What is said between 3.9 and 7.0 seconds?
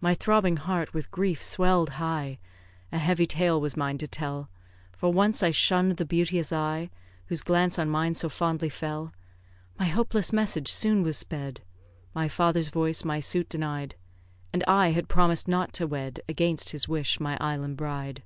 to tell; For once I shunn'd the beauteous eye,